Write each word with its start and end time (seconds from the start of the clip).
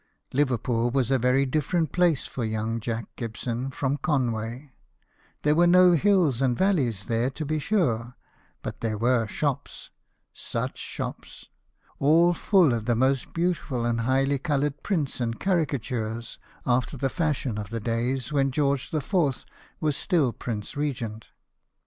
Liverpool 0.33 0.89
was 0.89 1.11
a 1.11 1.19
very 1.19 1.45
different 1.45 1.91
place 1.91 2.25
for 2.25 2.43
young 2.43 2.79
Jack 2.79 3.05
Gibson 3.15 3.69
from 3.69 3.97
Conway: 3.97 4.71
there 5.43 5.53
were 5.53 5.67
no 5.67 5.91
hills 5.91 6.41
and 6.41 6.57
valleys 6.57 7.05
there, 7.05 7.29
to 7.29 7.45
be 7.45 7.59
sure, 7.59 8.15
but 8.63 8.81
there 8.81 8.97
were 8.97 9.27
shops 9.27 9.91
such 10.33 10.79
shops! 10.79 11.49
all 11.99 12.33
full 12.33 12.73
of 12.73 12.85
the 12.85 12.95
most 12.95 13.31
beautiful 13.31 13.85
and 13.85 13.99
highly 13.99 14.39
coloured 14.39 14.81
prints 14.81 15.21
and 15.21 15.39
caricatures, 15.39 16.39
after 16.65 16.97
the 16.97 17.07
fashion 17.07 17.59
of 17.59 17.69
the 17.69 17.79
days 17.79 18.33
when 18.33 18.49
George 18.49 18.91
IV. 18.91 19.45
was 19.79 19.95
still 19.95 20.33
Prince 20.33 20.75
Regent. 20.75 21.29